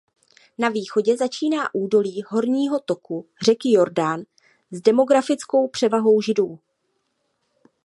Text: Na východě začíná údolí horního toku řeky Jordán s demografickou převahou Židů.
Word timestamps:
Na 0.57 0.69
východě 0.69 1.17
začíná 1.17 1.75
údolí 1.75 2.23
horního 2.27 2.79
toku 2.79 3.25
řeky 3.45 3.71
Jordán 3.71 4.23
s 4.71 4.81
demografickou 4.81 5.67
převahou 5.67 6.21
Židů. 6.21 6.59